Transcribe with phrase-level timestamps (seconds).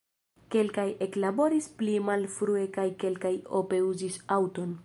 [0.53, 4.79] Kelkaj eklaboris pli malfrue kaj kelkaj ope uzis aŭton.